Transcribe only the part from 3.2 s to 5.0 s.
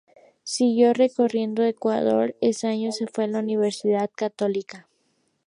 al Universidad Católica.